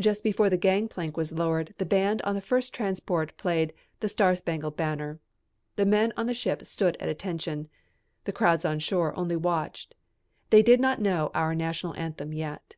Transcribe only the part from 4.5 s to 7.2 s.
Banner." The men on the ship stood at